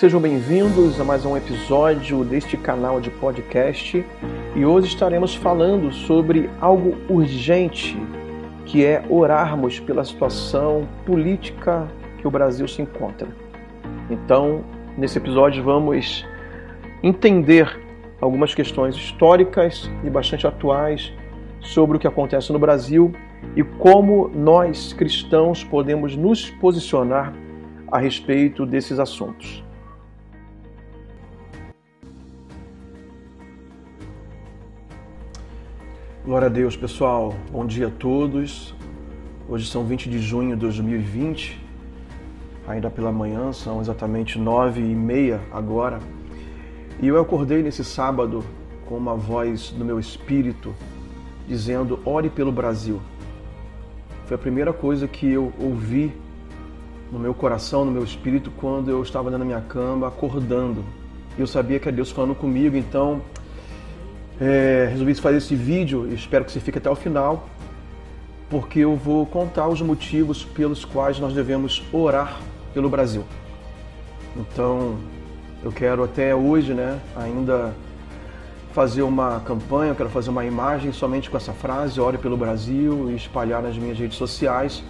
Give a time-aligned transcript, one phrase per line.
[0.00, 4.02] Sejam bem-vindos a mais um episódio deste canal de podcast
[4.56, 7.98] e hoje estaremos falando sobre algo urgente
[8.64, 11.86] que é orarmos pela situação política
[12.16, 13.28] que o Brasil se encontra.
[14.08, 14.64] Então,
[14.96, 16.26] nesse episódio, vamos
[17.02, 17.78] entender
[18.22, 21.12] algumas questões históricas e bastante atuais
[21.60, 23.12] sobre o que acontece no Brasil
[23.54, 27.34] e como nós cristãos podemos nos posicionar
[27.92, 29.62] a respeito desses assuntos.
[36.30, 37.34] Glória a Deus, pessoal.
[37.50, 38.72] Bom dia a todos.
[39.48, 41.60] Hoje são 20 de junho de 2020.
[42.68, 45.98] Ainda pela manhã, são exatamente nove e meia agora.
[47.02, 48.44] E eu acordei nesse sábado
[48.86, 50.72] com uma voz no meu espírito
[51.48, 53.02] dizendo: ore pelo Brasil.
[54.26, 56.12] Foi a primeira coisa que eu ouvi
[57.10, 60.84] no meu coração, no meu espírito, quando eu estava na minha cama, acordando.
[61.36, 63.20] E eu sabia que é Deus falando comigo, então
[64.40, 67.46] é, resolvi fazer esse vídeo e espero que você fique até o final,
[68.48, 72.40] porque eu vou contar os motivos pelos quais nós devemos orar
[72.72, 73.24] pelo Brasil.
[74.36, 74.96] Então,
[75.62, 77.74] eu quero até hoje, né, ainda
[78.72, 83.10] fazer uma campanha, eu quero fazer uma imagem somente com essa frase, ore pelo Brasil
[83.10, 84.82] e espalhar nas minhas redes sociais.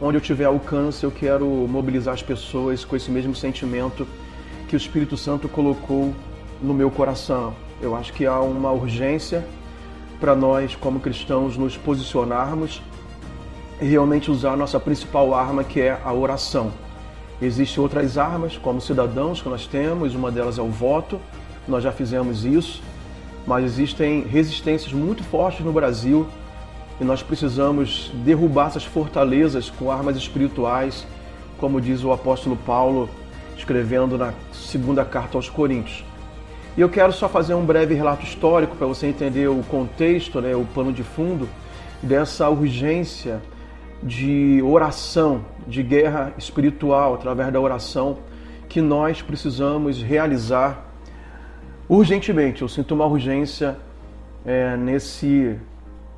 [0.00, 4.06] Onde eu tiver alcance, eu quero mobilizar as pessoas com esse mesmo sentimento
[4.66, 6.12] que o Espírito Santo colocou
[6.60, 7.54] no meu coração.
[7.82, 9.44] Eu acho que há uma urgência
[10.20, 12.80] para nós, como cristãos, nos posicionarmos
[13.80, 16.72] e realmente usar a nossa principal arma, que é a oração.
[17.40, 21.20] Existem outras armas, como cidadãos, que nós temos, uma delas é o voto,
[21.66, 22.80] nós já fizemos isso,
[23.44, 26.28] mas existem resistências muito fortes no Brasil
[27.00, 31.04] e nós precisamos derrubar essas fortalezas com armas espirituais,
[31.58, 33.10] como diz o apóstolo Paulo,
[33.56, 36.11] escrevendo na segunda carta aos Coríntios.
[36.74, 40.56] E eu quero só fazer um breve relato histórico para você entender o contexto, né,
[40.56, 41.46] o pano de fundo
[42.02, 43.42] dessa urgência
[44.02, 48.18] de oração, de guerra espiritual através da oração
[48.70, 50.86] que nós precisamos realizar
[51.86, 52.62] urgentemente.
[52.62, 53.76] Eu sinto uma urgência
[54.46, 55.58] é, nesse,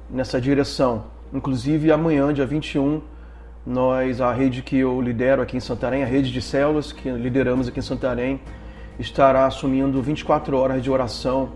[0.09, 1.07] nessa direção.
[1.33, 3.03] Inclusive amanhã, dia 21,
[3.67, 7.67] nós, a rede que eu lidero aqui em Santarém, a rede de células que lideramos
[7.67, 8.41] aqui em Santarém,
[8.99, 11.51] estará assumindo 24 horas de oração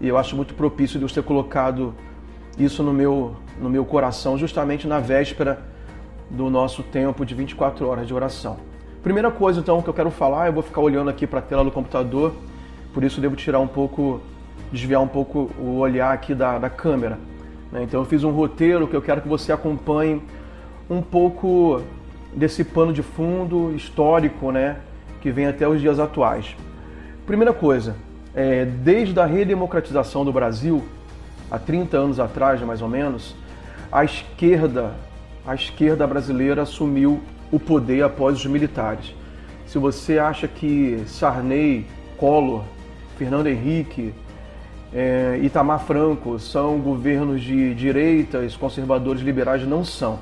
[0.00, 1.94] e eu acho muito propício Deus ter colocado
[2.58, 5.62] isso no meu, no meu coração, justamente na véspera
[6.30, 8.58] do nosso tempo de 24 horas de oração.
[9.02, 11.62] Primeira coisa, então, que eu quero falar, eu vou ficar olhando aqui para a tela
[11.62, 12.32] do computador,
[12.92, 14.20] por isso devo tirar um pouco,
[14.72, 17.18] desviar um pouco o olhar aqui da, da câmera.
[17.70, 17.82] Né?
[17.84, 20.20] Então, eu fiz um roteiro que eu quero que você acompanhe
[20.90, 21.82] um pouco
[22.34, 24.76] desse pano de fundo histórico, né,
[25.26, 26.54] que vem até os dias atuais.
[27.26, 27.96] Primeira coisa,
[28.32, 30.84] é, desde a redemocratização do Brasil,
[31.50, 33.34] há 30 anos atrás, mais ou menos,
[33.90, 34.92] a esquerda,
[35.44, 37.20] a esquerda brasileira assumiu
[37.50, 39.16] o poder após os militares.
[39.66, 42.62] Se você acha que Sarney, Collor,
[43.18, 44.14] Fernando Henrique,
[44.94, 50.20] é, Itamar Franco são governos de direitas, conservadores, liberais, não são.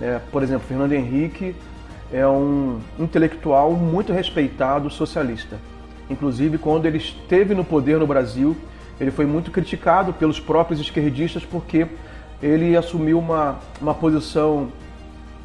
[0.00, 1.54] É, por exemplo, Fernando Henrique
[2.12, 5.58] é um intelectual muito respeitado socialista.
[6.08, 8.56] Inclusive, quando ele esteve no poder no Brasil,
[9.00, 11.86] ele foi muito criticado pelos próprios esquerdistas porque
[12.42, 14.68] ele assumiu uma, uma posição,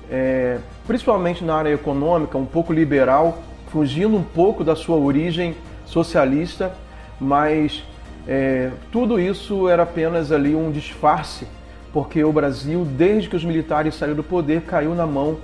[0.10, 6.74] é, principalmente na área econômica, um pouco liberal, fugindo um pouco da sua origem socialista,
[7.20, 7.84] mas
[8.28, 11.48] é, tudo isso era apenas ali um disfarce,
[11.92, 15.38] porque o Brasil, desde que os militares saíram do poder, caiu na mão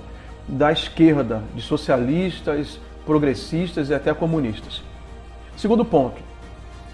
[0.48, 4.82] da esquerda, de socialistas, progressistas e até comunistas.
[5.56, 6.20] Segundo ponto,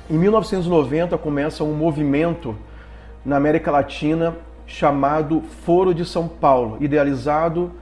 [0.08, 2.56] em 1990 começa um movimento
[3.25, 7.72] na América Latina chamado Foro de São Paulo, idealizado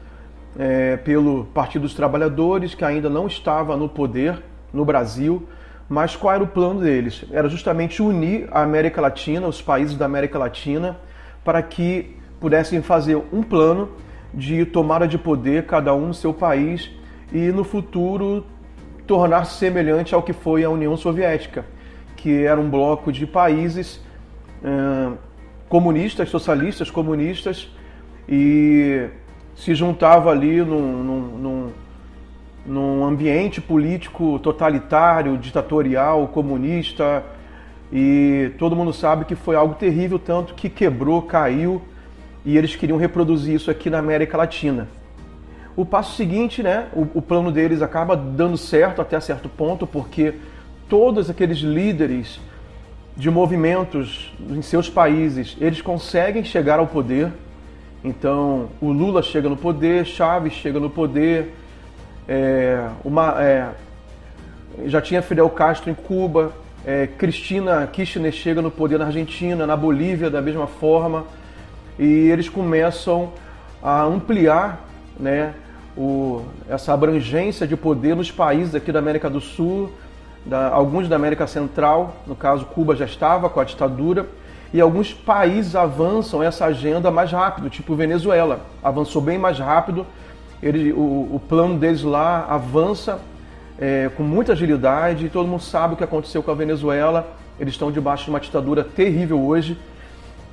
[0.58, 5.48] é, pelo Partido dos Trabalhadores, que ainda não estava no poder no Brasil.
[5.88, 7.24] Mas qual era o plano deles?
[7.30, 10.98] Era justamente unir a América Latina, os países da América Latina,
[11.44, 13.90] para que pudessem fazer um plano
[14.34, 16.90] de tomada de poder, cada um no seu país,
[17.32, 18.44] e no futuro
[19.06, 21.64] tornar-se semelhante ao que foi a União Soviética,
[22.16, 24.00] que era um bloco de países
[24.62, 25.16] uh,
[25.68, 27.70] comunistas, socialistas, comunistas,
[28.28, 29.08] e
[29.54, 31.72] se juntava ali num, num, num,
[32.66, 37.22] num ambiente político totalitário, ditatorial, comunista,
[37.92, 41.82] e todo mundo sabe que foi algo terrível, tanto que quebrou, caiu,
[42.44, 44.88] e eles queriam reproduzir isso aqui na América Latina.
[45.76, 50.34] o passo seguinte, né, o, o plano deles acaba dando certo até certo ponto, porque
[50.88, 52.38] todos aqueles líderes
[53.16, 57.32] de movimentos em seus países, eles conseguem chegar ao poder.
[58.02, 61.54] Então, o Lula chega no poder, Chaves chega no poder,
[62.28, 63.68] é, uma, é,
[64.86, 66.52] já tinha Fidel Castro em Cuba,
[66.84, 71.24] é, Cristina Kirchner chega no poder na Argentina, na Bolívia da mesma forma,
[71.98, 73.32] e eles começam
[73.82, 74.80] a ampliar
[75.18, 75.54] né,
[75.96, 79.92] o, essa abrangência de poder nos países aqui da América do Sul,
[80.44, 84.26] da, alguns da América Central, no caso Cuba já estava com a ditadura,
[84.72, 90.04] e alguns países avançam essa agenda mais rápido, tipo Venezuela, avançou bem mais rápido,
[90.62, 93.20] ele, o, o plano deles lá avança
[93.78, 97.92] é, com muita agilidade, todo mundo sabe o que aconteceu com a Venezuela, eles estão
[97.92, 99.78] debaixo de uma ditadura terrível hoje,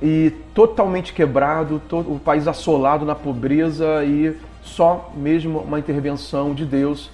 [0.02, 6.64] e totalmente quebrado, todo, o país assolado na pobreza e só mesmo uma intervenção de
[6.66, 7.10] Deus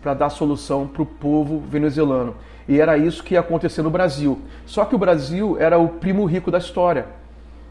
[0.00, 2.34] para dar solução para o povo venezuelano.
[2.66, 4.40] E era isso que ia acontecer no Brasil.
[4.64, 7.06] Só que o Brasil era o primo rico da história.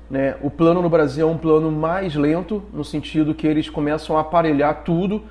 [0.09, 0.35] Né?
[0.41, 4.21] O plano no Brasil é um plano mais lento, no sentido que eles começam a
[4.21, 5.23] aparelhar tudo,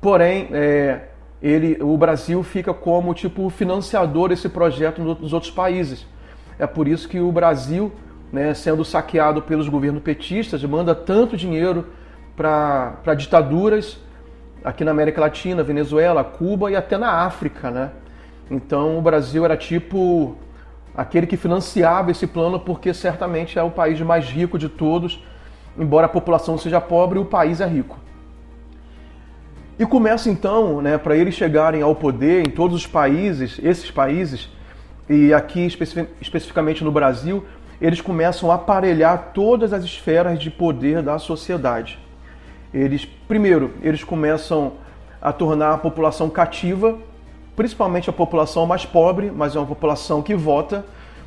[0.00, 1.08] porém, é,
[1.42, 6.06] ele, o Brasil fica como tipo financiador desse projeto nos outros países.
[6.58, 7.92] É por isso que o Brasil,
[8.32, 11.86] né, sendo saqueado pelos governos petistas, manda tanto dinheiro
[12.36, 13.98] para ditaduras
[14.64, 17.90] aqui na América Latina, Venezuela, Cuba e até na África, né?
[18.50, 20.36] Então o Brasil era tipo
[20.96, 25.22] aquele que financiava esse plano porque certamente é o país mais rico de todos,
[25.76, 27.98] embora a população seja pobre, o país é rico.
[29.78, 34.48] E começa então, né, para eles chegarem ao poder em todos os países, esses países,
[35.08, 35.64] e aqui
[36.20, 37.44] especificamente no Brasil,
[37.80, 41.98] eles começam a aparelhar todas as esferas de poder da sociedade.
[42.72, 44.72] Eles, primeiro, eles começam
[45.22, 46.98] a tornar a população cativa,
[47.56, 50.84] principalmente a população mais pobre, mas é uma população que vota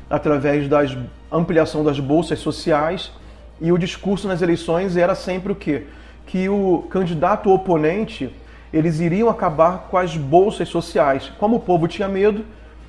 [0.08, 0.80] através da
[1.30, 3.10] ampliação das bolsas sociais.
[3.60, 5.86] E o discurso nas eleições era sempre o quê?
[6.26, 8.32] Que o candidato oponente
[8.72, 11.30] eles iriam acabar com as bolsas sociais.
[11.38, 12.44] Como o povo tinha medo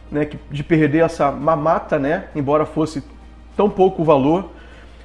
[0.09, 3.03] né, de perder essa mamata, né, embora fosse
[3.55, 4.49] tão pouco valor,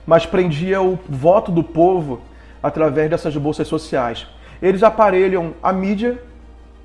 [0.06, 2.21] mas prendia o voto do povo
[2.62, 4.27] através dessas bolsas sociais.
[4.61, 6.21] Eles aparelham a mídia,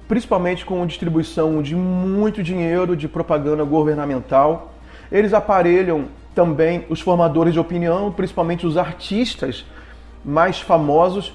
[0.07, 4.73] principalmente com distribuição de muito dinheiro de propaganda governamental.
[5.11, 6.05] Eles aparelham
[6.35, 9.65] também os formadores de opinião, principalmente os artistas
[10.23, 11.33] mais famosos,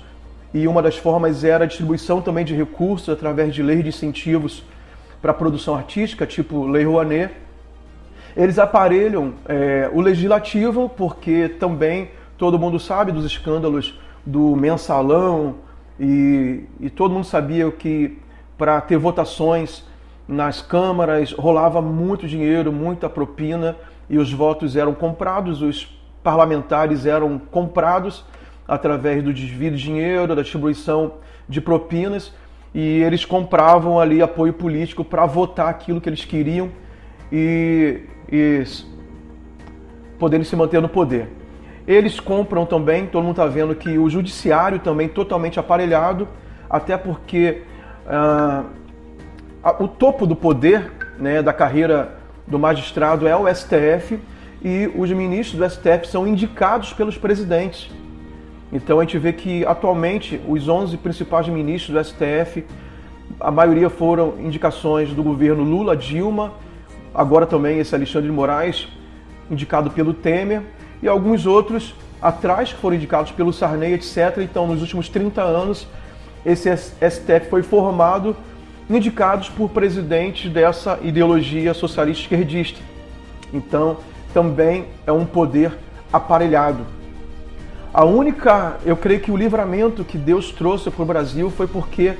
[0.53, 4.63] e uma das formas era a distribuição também de recursos através de leis de incentivos
[5.21, 7.33] para a produção artística, tipo Lei Rouanet.
[8.37, 15.57] Eles aparelham é, o legislativo, porque também todo mundo sabe dos escândalos do mensalão
[15.99, 18.19] e, e todo mundo sabia que
[18.57, 19.85] para ter votações
[20.27, 23.77] nas câmaras rolava muito dinheiro, muita propina
[24.09, 28.25] e os votos eram comprados, os parlamentares eram comprados
[28.67, 31.15] através do desvio de dinheiro, da distribuição
[31.49, 32.33] de propinas
[32.75, 36.71] e eles compravam ali apoio político para votar aquilo que eles queriam
[37.33, 38.65] e, e
[40.19, 41.29] poderem se manter no poder.
[41.87, 46.29] Eles compram também, todo mundo está vendo que o judiciário também totalmente aparelhado,
[46.69, 47.63] até porque
[48.07, 48.65] ah,
[49.79, 54.19] o topo do poder né, da carreira do magistrado é o STF
[54.63, 57.91] e os ministros do STF são indicados pelos presidentes.
[58.73, 62.65] Então a gente vê que atualmente os 11 principais ministros do STF,
[63.41, 66.53] a maioria foram indicações do governo Lula, Dilma,
[67.15, 68.89] agora também esse Alexandre de Moraes,
[69.51, 70.63] indicado pelo Temer,
[71.03, 74.39] e alguns outros atrás que foram indicados pelo Sarney, etc.
[74.39, 75.87] Então, nos últimos 30 anos,
[76.45, 78.37] esse STF foi formado
[78.91, 82.81] indicados por presidentes dessa ideologia socialista esquerdista.
[83.53, 83.99] Então,
[84.33, 85.73] também é um poder
[86.13, 86.85] aparelhado.
[87.93, 92.15] A única, eu creio que o livramento que Deus trouxe para o Brasil foi porque,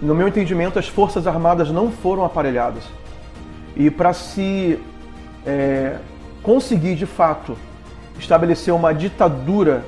[0.00, 2.84] no meu entendimento, as Forças Armadas não foram aparelhadas.
[3.76, 4.78] E para se
[5.46, 5.96] é,
[6.42, 7.56] conseguir de fato
[8.18, 9.82] estabelecer uma ditadura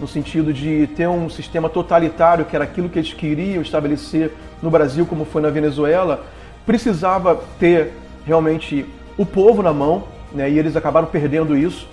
[0.00, 4.32] no sentido de ter um sistema totalitário, que era aquilo que eles queriam estabelecer
[4.62, 6.24] no Brasil, como foi na Venezuela,
[6.64, 7.92] precisava ter
[8.26, 8.86] realmente
[9.18, 11.86] o povo na mão, né, e eles acabaram perdendo isso,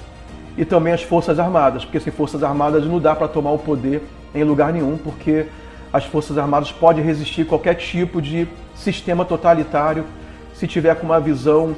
[0.57, 4.01] e também as Forças Armadas, porque sem Forças Armadas não dá para tomar o poder
[4.33, 5.47] em lugar nenhum, porque
[5.91, 10.05] as Forças Armadas podem resistir qualquer tipo de sistema totalitário
[10.57, 11.75] se tiver com uma visão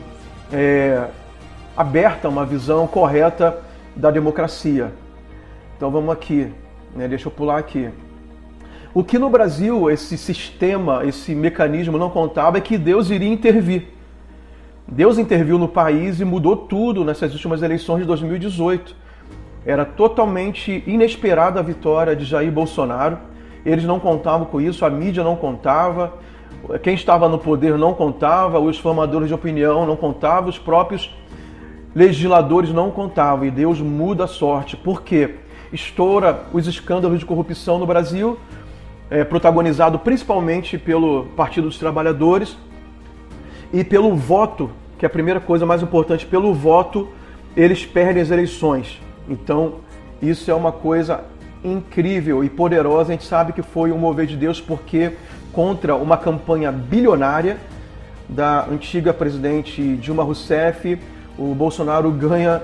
[0.53, 1.05] é,
[1.75, 3.59] aberta, uma visão correta
[3.93, 4.93] da democracia.
[5.75, 6.49] Então vamos aqui,
[6.95, 7.05] né?
[7.05, 7.89] deixa eu pular aqui.
[8.93, 13.89] O que no Brasil esse sistema, esse mecanismo não contava é que Deus iria intervir.
[14.87, 18.95] Deus interviu no país e mudou tudo nessas últimas eleições de 2018.
[19.65, 23.17] Era totalmente inesperada a vitória de Jair Bolsonaro.
[23.65, 26.13] Eles não contavam com isso, a mídia não contava,
[26.81, 31.13] quem estava no poder não contava, os formadores de opinião não contavam, os próprios
[31.95, 33.45] legisladores não contavam.
[33.45, 34.77] E Deus muda a sorte.
[34.77, 35.35] Por quê?
[35.71, 38.37] Estoura os escândalos de corrupção no Brasil,
[39.09, 42.57] é, protagonizado principalmente pelo Partido dos Trabalhadores
[43.71, 47.09] e pelo voto, que é a primeira coisa mais importante, pelo voto
[47.55, 49.01] eles perdem as eleições.
[49.27, 49.75] Então,
[50.21, 51.23] isso é uma coisa
[51.63, 53.09] incrível e poderosa.
[53.09, 55.13] A gente sabe que foi um mover de Deus porque
[55.59, 57.57] contra uma campanha bilionária
[58.29, 60.97] da antiga presidente Dilma Rousseff,
[61.37, 62.61] o Bolsonaro ganha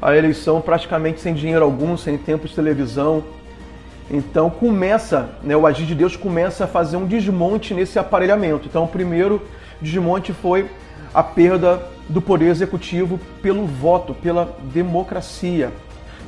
[0.00, 3.22] a eleição praticamente sem dinheiro algum, sem tempo de televisão,
[4.10, 8.66] então começa, né, o agir de Deus começa a fazer um desmonte nesse aparelhamento.
[8.66, 9.42] Então o primeiro
[9.78, 10.70] desmonte foi
[11.12, 15.70] a perda do poder executivo pelo voto, pela democracia.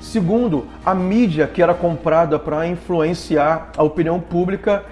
[0.03, 4.85] Segundo, a mídia que era comprada para influenciar a opinião pública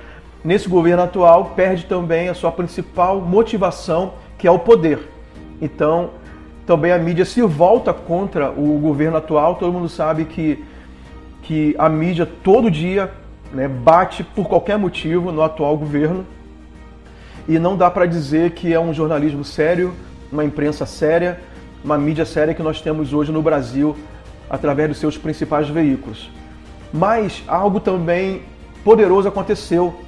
[0.45, 5.09] nesse governo atual perde também a sua principal motivação, que é o poder.
[5.61, 6.11] Então,
[6.67, 9.57] também a mídia se volta contra o governo atual.
[9.57, 10.65] Todo mundo sabe que
[11.49, 13.11] que a mídia todo dia
[13.51, 16.27] né, bate por qualquer motivo no atual governo
[17.49, 19.95] e não dá para dizer que é um jornalismo sério,
[20.31, 21.41] uma imprensa séria,
[21.83, 23.97] uma mídia séria que nós temos hoje no Brasil
[24.51, 26.31] através dos seus principais veículos.
[26.93, 28.43] Mas algo também
[28.85, 29.99] poderoso aconteceu,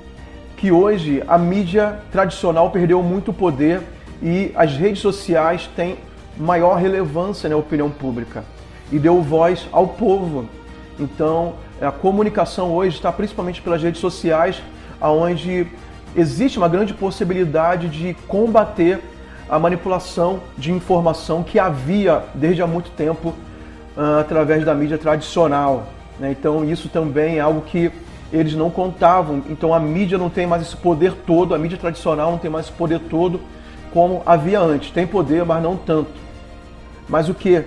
[0.60, 3.82] que hoje a mídia tradicional perdeu muito poder
[4.22, 5.96] e as redes sociais têm
[6.36, 8.44] maior relevância na opinião pública
[8.92, 10.48] e deu voz ao povo
[11.00, 14.62] então, a comunicação hoje está principalmente pelas redes sociais,
[15.00, 15.66] onde
[16.14, 19.00] existe uma grande possibilidade de combater
[19.48, 23.30] a manipulação de informação que havia desde há muito tempo
[23.96, 25.86] uh, através da mídia tradicional.
[26.18, 26.30] Né?
[26.32, 27.90] Então, isso também é algo que
[28.32, 29.42] eles não contavam.
[29.48, 32.66] Então, a mídia não tem mais esse poder todo, a mídia tradicional não tem mais
[32.66, 33.40] esse poder todo
[33.92, 34.90] como havia antes.
[34.90, 36.12] Tem poder, mas não tanto.
[37.08, 37.64] Mas o que?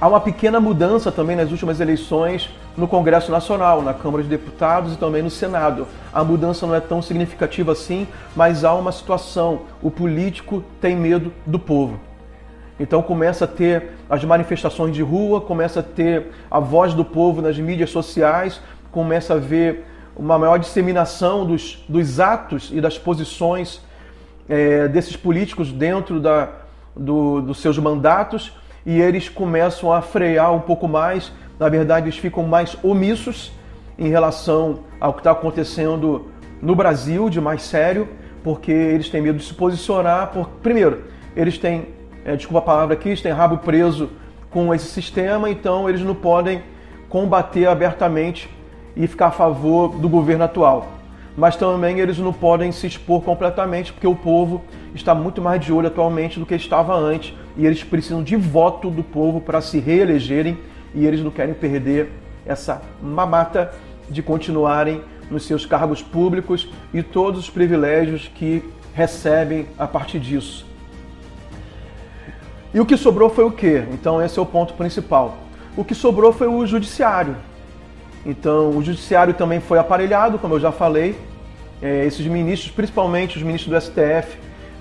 [0.00, 4.94] Há uma pequena mudança também nas últimas eleições no Congresso Nacional, na Câmara de Deputados
[4.94, 5.86] e também no Senado.
[6.12, 11.32] A mudança não é tão significativa assim, mas há uma situação: o político tem medo
[11.46, 12.00] do povo.
[12.80, 17.40] Então começa a ter as manifestações de rua, começa a ter a voz do povo
[17.40, 18.60] nas mídias sociais,
[18.92, 19.84] começa a ver
[20.14, 23.80] uma maior disseminação dos, dos atos e das posições
[24.48, 26.50] é, desses políticos dentro da,
[26.94, 28.52] do, dos seus mandatos
[28.84, 31.32] e eles começam a frear um pouco mais.
[31.58, 33.52] Na verdade, eles ficam mais omissos
[33.98, 36.30] em relação ao que está acontecendo
[36.60, 38.08] no Brasil de mais sério,
[38.44, 40.28] porque eles têm medo de se posicionar.
[40.32, 41.88] Por, primeiro, eles têm,
[42.24, 44.10] é, desculpa a palavra aqui, eles têm rabo preso
[44.50, 46.62] com esse sistema, então eles não podem
[47.08, 48.50] combater abertamente
[48.96, 50.88] e ficar a favor do governo atual.
[51.36, 54.62] Mas também eles não podem se expor completamente, porque o povo
[54.94, 58.90] está muito mais de olho atualmente do que estava antes e eles precisam de voto
[58.90, 60.58] do povo para se reelegerem
[60.94, 62.10] e eles não querem perder
[62.44, 63.72] essa mamata
[64.10, 70.66] de continuarem nos seus cargos públicos e todos os privilégios que recebem a partir disso.
[72.74, 73.84] E o que sobrou foi o quê?
[73.92, 75.38] Então esse é o ponto principal.
[75.76, 77.36] O que sobrou foi o judiciário.
[78.24, 81.16] Então o judiciário também foi aparelhado, como eu já falei.
[81.80, 84.38] É, esses ministros, principalmente os ministros do STF,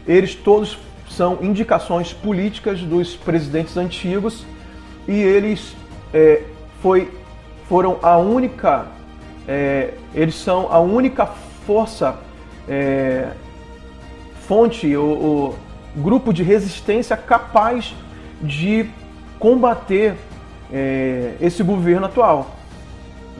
[0.08, 0.78] eles todos
[1.10, 4.46] são indicações políticas dos presidentes antigos
[5.08, 5.76] e eles
[6.14, 6.44] é,
[6.82, 7.12] foi,
[7.68, 8.86] foram a única,
[9.48, 11.26] é, eles são a única
[11.66, 12.16] força,
[12.68, 13.30] é,
[14.48, 15.56] fonte, o, o,
[15.96, 17.94] grupo de resistência capaz
[18.42, 18.90] de
[19.38, 20.16] combater
[20.72, 22.61] é, esse governo atual.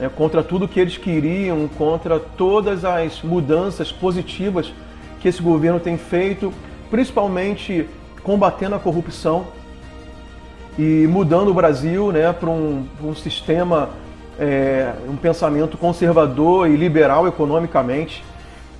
[0.02, 4.72] Né, contra tudo que eles queriam, contra todas as mudanças positivas
[5.20, 6.52] que esse governo tem feito
[6.90, 7.88] principalmente
[8.20, 9.46] combatendo a corrupção
[10.76, 13.90] e mudando o Brasil né, para um, um, sistema,
[14.40, 18.24] é, um pensamento conservador e liberal economicamente.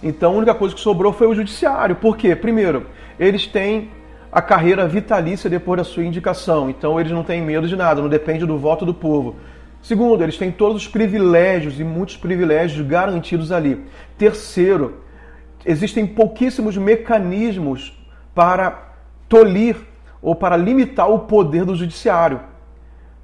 [0.02, 1.94] Então a única coisa que sobrou foi o judiciário.
[1.94, 2.34] Por quê?
[2.34, 2.86] Primeiro,
[3.16, 3.90] eles têm
[4.32, 8.08] a carreira vitalícia depois da sua indicação, então eles não têm medo de nada, não
[8.08, 9.36] depende do voto do povo.
[9.82, 13.84] Segundo, eles têm todos os privilégios e muitos privilégios garantidos ali.
[14.16, 15.02] Terceiro,
[15.66, 17.92] existem pouquíssimos mecanismos
[18.32, 18.90] para
[19.28, 19.76] tolir
[20.22, 22.40] ou para limitar o poder do judiciário.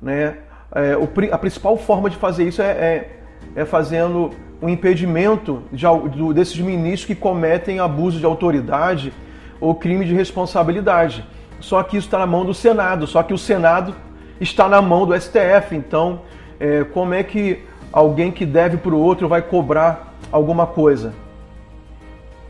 [0.03, 0.39] Né?
[0.75, 3.19] É, o, a principal forma de fazer isso é, é,
[3.55, 5.87] é fazendo o impedimento de,
[6.35, 9.13] desses ministros que cometem abuso de autoridade
[9.61, 11.25] ou crime de responsabilidade.
[11.61, 13.95] Só que isso está na mão do Senado, só que o Senado
[14.41, 15.75] está na mão do STF.
[15.75, 16.23] Então,
[16.61, 17.63] é, como é que
[17.93, 21.13] alguém que deve para o outro vai cobrar alguma coisa?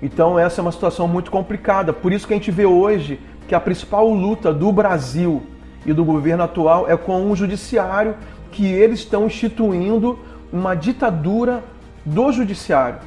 [0.02, 1.92] Então, essa é uma situação muito complicada.
[1.92, 5.42] Por isso que a gente vê hoje que a principal luta do Brasil
[5.84, 8.14] e do governo atual é com o judiciário,
[8.52, 10.18] que eles estão instituindo
[10.52, 11.62] uma ditadura
[12.04, 12.98] do judiciário.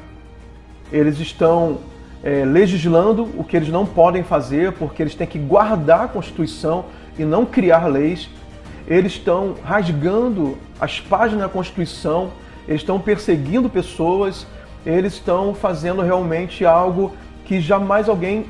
[0.92, 1.78] Eles estão
[2.22, 6.84] é, legislando o que eles não podem fazer, porque eles têm que guardar a Constituição
[7.18, 8.28] e não criar leis.
[8.86, 12.32] Eles estão rasgando as páginas da Constituição,
[12.66, 14.46] eles estão perseguindo pessoas,
[14.84, 17.12] eles estão fazendo realmente algo
[17.44, 18.46] que jamais alguém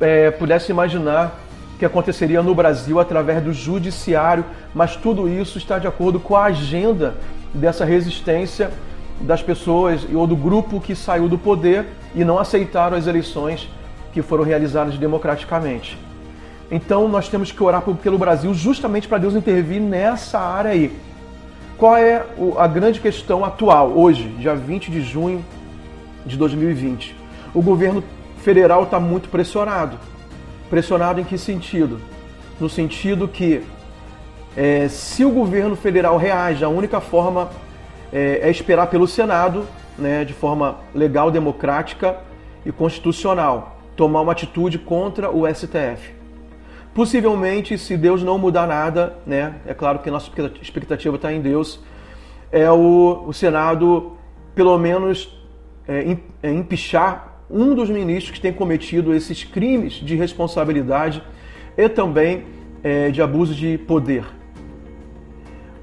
[0.00, 1.38] é, pudesse imaginar
[1.78, 4.44] que aconteceria no Brasil através do judiciário,
[4.74, 7.14] mas tudo isso está de acordo com a agenda
[7.54, 8.70] dessa resistência
[9.20, 13.68] das pessoas ou do grupo que saiu do poder e não aceitaram as eleições
[14.12, 15.98] que foram realizadas democraticamente.
[16.70, 20.94] Então nós temos que orar pelo Brasil justamente para Deus intervir nessa área aí.
[21.78, 22.26] Qual é
[22.58, 25.44] a grande questão atual, hoje, dia 20 de junho
[26.26, 27.14] de 2020?
[27.54, 28.02] O governo
[28.38, 29.96] federal está muito pressionado.
[30.68, 32.00] Pressionado em que sentido?
[32.60, 33.62] No sentido que
[34.56, 37.48] é, se o governo federal reage, a única forma
[38.12, 39.64] é, é esperar pelo Senado,
[39.96, 42.16] né, de forma legal, democrática
[42.66, 46.17] e constitucional, tomar uma atitude contra o STF.
[46.98, 50.28] Possivelmente, se Deus não mudar nada, né, é claro que nossa
[50.60, 51.78] expectativa está em Deus,
[52.50, 54.16] é o, o Senado,
[54.52, 55.32] pelo menos,
[55.86, 61.22] é, é, empichar um dos ministros que tem cometido esses crimes de responsabilidade
[61.76, 62.46] e também
[62.82, 64.24] é, de abuso de poder.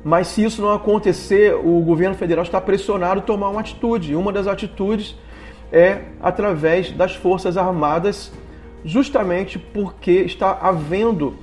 [0.04, 4.18] Mas se isso não acontecer, o governo federal está pressionado a tomar uma atitude.
[4.18, 5.16] Uma das atitudes
[5.72, 8.34] é através das Forças Armadas,
[8.86, 11.36] justamente porque está havendo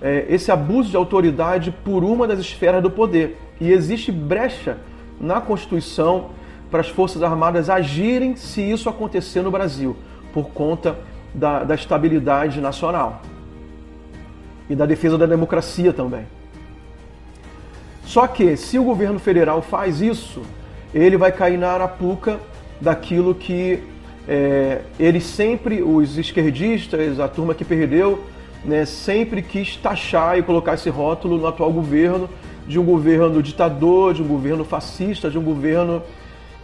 [0.00, 3.38] é, esse abuso de autoridade por uma das esferas do poder.
[3.60, 4.78] E existe brecha
[5.20, 6.30] na Constituição
[6.70, 9.96] para as Forças Armadas agirem se isso acontecer no Brasil,
[10.32, 10.98] por conta
[11.32, 13.22] da, da estabilidade nacional
[14.68, 16.26] e da defesa da democracia também.
[18.04, 20.42] Só que se o governo federal faz isso,
[20.94, 22.38] ele vai cair na arapuca
[22.80, 23.82] daquilo que
[24.28, 28.24] é, ele sempre, os esquerdistas, a turma que perdeu,
[28.64, 32.28] né, sempre quis taxar e colocar esse rótulo no atual governo
[32.66, 36.02] de um governo ditador, de um governo fascista, de um governo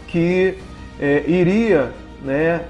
[0.08, 0.54] que
[1.00, 1.92] é, iria
[2.24, 2.62] né,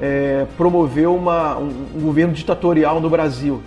[0.00, 3.62] é, promover uma, um, um governo ditatorial no Brasil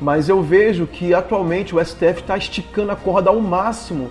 [0.00, 4.10] mas eu vejo que atualmente o STF está esticando a corda ao máximo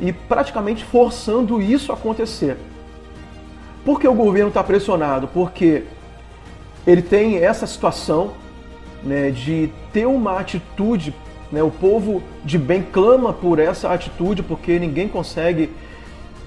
[0.00, 2.56] e praticamente forçando isso a acontecer.
[3.88, 5.26] Por que o governo está pressionado?
[5.28, 5.84] Porque
[6.86, 8.32] ele tem essa situação
[9.02, 11.14] né, de ter uma atitude,
[11.50, 15.70] né, o povo de bem clama por essa atitude, porque ninguém consegue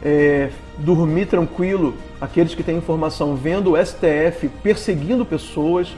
[0.03, 5.91] é, dormir tranquilo, aqueles que têm informação, vendo o STF perseguindo pessoas,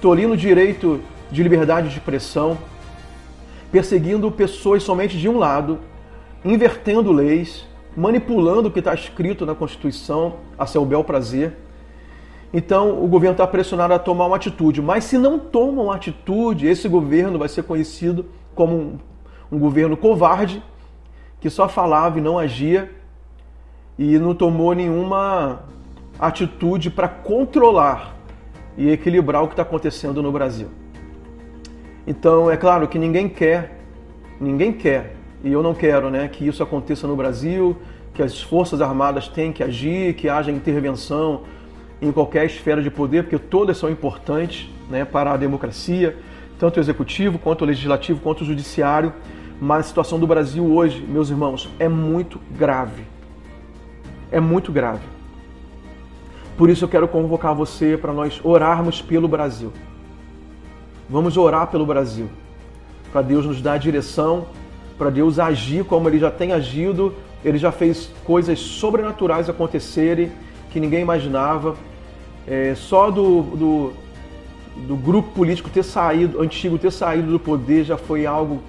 [0.00, 2.58] tolindo o direito de liberdade de expressão,
[3.70, 5.78] perseguindo pessoas somente de um lado,
[6.44, 7.64] invertendo leis,
[7.96, 11.56] manipulando o que está escrito na Constituição a seu bel prazer.
[12.52, 16.66] Então o governo está pressionado a tomar uma atitude, mas se não toma uma atitude,
[16.66, 18.98] esse governo vai ser conhecido como um,
[19.50, 20.62] um governo covarde,
[21.40, 22.90] que só falava e não agia
[23.98, 25.64] e não tomou nenhuma
[26.18, 28.16] atitude para controlar
[28.76, 30.68] e equilibrar o que está acontecendo no Brasil.
[32.06, 33.78] Então, é claro que ninguém quer,
[34.40, 37.76] ninguém quer, e eu não quero, né, que isso aconteça no Brasil,
[38.14, 41.42] que as Forças Armadas tenham que agir, que haja intervenção
[42.00, 46.16] em qualquer esfera de poder, porque todas são importantes né, para a democracia,
[46.58, 49.12] tanto o executivo, quanto o legislativo, quanto o judiciário.
[49.60, 53.04] Mas a situação do Brasil hoje, meus irmãos, é muito grave.
[54.32, 55.04] É muito grave.
[56.56, 59.72] Por isso eu quero convocar você para nós orarmos pelo Brasil.
[61.08, 62.30] Vamos orar pelo Brasil,
[63.12, 64.46] para Deus nos dar a direção,
[64.96, 67.14] para Deus agir como Ele já tem agido.
[67.44, 70.32] Ele já fez coisas sobrenaturais acontecerem
[70.70, 71.76] que ninguém imaginava.
[72.46, 73.92] É, só do, do,
[74.86, 78.62] do grupo político ter saído, antigo ter saído do poder já foi algo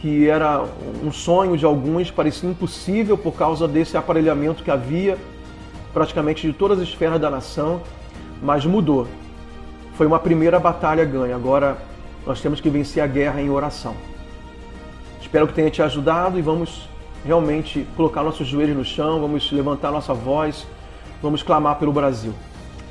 [0.00, 0.64] que era
[1.02, 5.16] um sonho de alguns, parecia impossível por causa desse aparelhamento que havia
[5.94, 7.80] praticamente de todas as esferas da nação,
[8.42, 9.06] mas mudou
[9.94, 11.34] foi uma primeira batalha ganha.
[11.34, 11.78] Agora
[12.26, 13.94] nós temos que vencer a guerra em oração.
[15.34, 16.88] Espero que tenha te ajudado e vamos
[17.24, 20.64] realmente colocar nossos joelhos no chão, vamos levantar nossa voz,
[21.20, 22.32] vamos clamar pelo Brasil.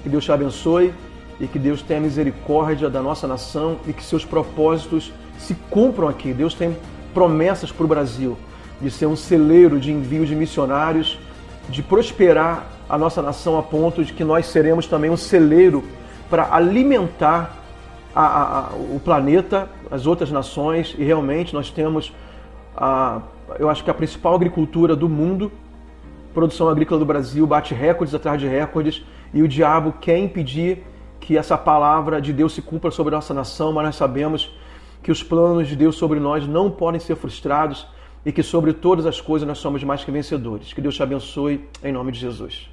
[0.03, 0.93] Que Deus te abençoe
[1.39, 6.33] e que Deus tenha misericórdia da nossa nação e que seus propósitos se cumpram aqui.
[6.33, 6.75] Deus tem
[7.13, 8.37] promessas para o Brasil
[8.81, 11.17] de ser um celeiro de envio de missionários,
[11.69, 15.81] de prosperar a nossa nação a ponto de que nós seremos também um celeiro
[16.29, 17.63] para alimentar
[18.15, 22.11] a, a, o planeta, as outras nações e realmente nós temos,
[22.75, 23.21] a,
[23.59, 25.51] eu acho que a principal agricultura do mundo,
[26.33, 30.83] produção agrícola do Brasil bate recordes atrás de recordes e o diabo quer impedir
[31.19, 34.53] que essa palavra de Deus se cumpra sobre a nossa nação, mas nós sabemos
[35.01, 37.87] que os planos de Deus sobre nós não podem ser frustrados
[38.25, 40.73] e que sobre todas as coisas nós somos mais que vencedores.
[40.73, 42.72] Que Deus te abençoe em nome de Jesus.